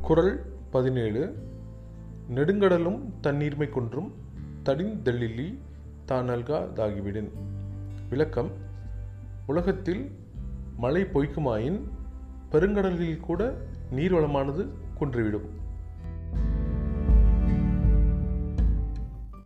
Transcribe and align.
குரல் 0.00 0.52
பதினேழு. 0.70 1.52
நெடுங்கடலும் 2.34 3.00
தண்ணீர்மை 3.20 3.68
குன்றும் 3.68 4.12
தடிந்தெழிலி 4.64 5.58
தான் 6.04 6.28
நல்காதாகிவிடின் 6.28 7.30
விளக்கம். 8.10 8.50
உலகத்தில் 9.46 10.10
மழை 10.76 11.02
பொய்க்குமாயின் 11.02 11.80
பெருங்கடலில் 12.50 13.20
கூட 13.20 13.56
நீர்வளமானது 13.90 14.68
குன்றிவிடும். 15.00 15.48